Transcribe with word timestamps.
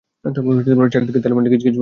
চারদিকে 0.93 1.19
তালেবানরা 1.23 1.49
গিজগিজ 1.49 1.65
করছে। 1.65 1.79